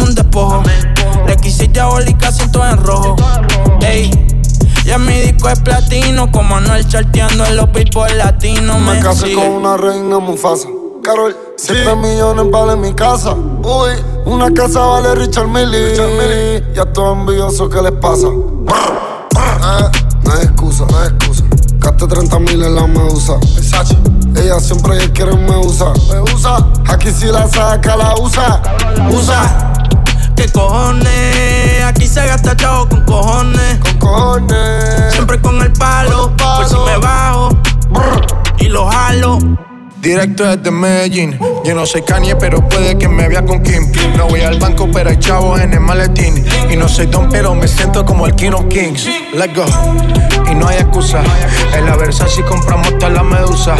[0.00, 0.62] hazme un despojo.
[1.26, 3.16] Le quise diabólica, siento en rojo.
[3.82, 4.10] Ey,
[4.84, 6.30] ya mi disco es platino.
[6.32, 8.80] Como Anuel charteando en los por latinos.
[8.80, 9.34] Me Me casé sigue.
[9.36, 10.68] con una reina Mufasa
[11.02, 13.92] Carol, 7 millones vale mi casa Uy,
[14.26, 15.94] una casa vale Richard Millie
[16.74, 18.26] Ya estoy envidioso, ¿qué les pasa?
[18.26, 19.90] Eh,
[20.24, 21.42] no hay excusa, no hay excusa
[21.78, 23.96] Gaste 30 mil en la medusa Versace.
[24.36, 28.62] Ella siempre que quiere me usa Me usa Aquí si la saca, la usa
[29.12, 29.70] Usa
[30.40, 31.84] ¿Qué cojones?
[31.84, 33.78] Aquí se gasta chavo con cojones.
[33.80, 35.12] Con cojones.
[35.12, 36.34] Siempre con el palo.
[36.34, 37.50] Por si me bajo.
[38.58, 39.38] Y lo jalo.
[40.00, 41.38] Directo desde Medellín.
[41.62, 43.92] Yo no soy Kanye, pero puede que me vea con Kim.
[44.16, 46.42] No voy al banco, pero hay chavos en el maletín.
[46.70, 49.06] Y no soy Don, pero me siento como el King of Kings.
[49.34, 49.66] Let's go.
[50.50, 51.22] Y no hay excusa.
[51.76, 53.76] En la Versace compramos toda la medusa.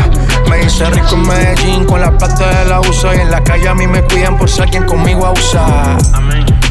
[0.51, 3.15] Me hice rico en Medellín con la plata de la USA.
[3.17, 5.97] Y en la calle a mí me cuidan por si alguien conmigo abusa.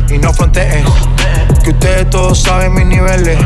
[0.09, 0.85] Y no fronteen.
[1.63, 3.39] Que ustedes todos saben mis niveles.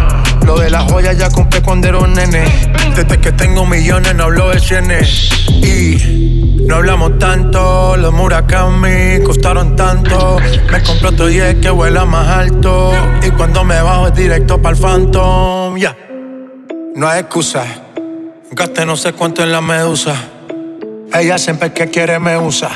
[0.46, 2.44] Lo de las joyas ya compré cuando era un nene.
[2.96, 5.30] Desde que tengo millones no hablo de cienes.
[5.62, 7.96] Y no hablamos tanto.
[7.98, 10.38] Los Murakami costaron tanto.
[10.72, 12.92] Me compré otro 10 que vuela más alto.
[13.26, 15.78] Y cuando me bajo es directo para el Phantom.
[15.78, 15.96] Ya.
[16.96, 17.64] No hay excusa.
[18.52, 20.16] Gasté no sé cuánto en la medusa.
[21.14, 22.70] Ella siempre que quiere me usa.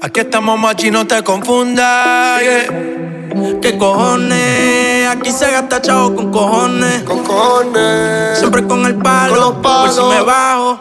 [0.00, 2.40] Aquí estamos machi, no te confundas.
[2.42, 3.21] yeah.
[3.62, 5.08] ¿Qué cojones?
[5.08, 7.02] Aquí se gasta chavo con cojones.
[7.04, 8.38] Con cojones.
[8.38, 9.34] Siempre con el palo.
[9.34, 10.14] Con los Por si palos.
[10.14, 10.80] me bajo.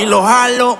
[0.00, 0.78] Y lo jalo.